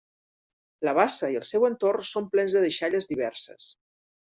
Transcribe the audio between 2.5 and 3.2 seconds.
de deixalles